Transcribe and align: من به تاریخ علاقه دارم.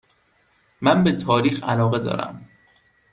من 0.81 1.03
به 1.03 1.11
تاریخ 1.11 1.63
علاقه 1.63 1.99
دارم. 1.99 2.49